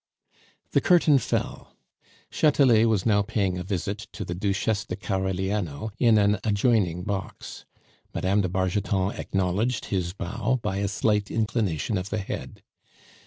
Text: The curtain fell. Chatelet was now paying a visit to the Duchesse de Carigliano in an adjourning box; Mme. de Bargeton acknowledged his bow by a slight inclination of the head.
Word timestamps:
The 0.71 0.81
curtain 0.81 1.19
fell. 1.19 1.75
Chatelet 2.31 2.89
was 2.89 3.05
now 3.05 3.21
paying 3.21 3.59
a 3.59 3.63
visit 3.63 4.07
to 4.13 4.25
the 4.25 4.33
Duchesse 4.33 4.85
de 4.85 4.95
Carigliano 4.95 5.91
in 5.99 6.17
an 6.17 6.39
adjourning 6.43 7.03
box; 7.03 7.65
Mme. 8.11 8.41
de 8.41 8.49
Bargeton 8.49 9.11
acknowledged 9.11 9.85
his 9.93 10.13
bow 10.13 10.55
by 10.63 10.77
a 10.77 10.87
slight 10.87 11.29
inclination 11.29 11.99
of 11.99 12.09
the 12.09 12.17
head. 12.17 12.63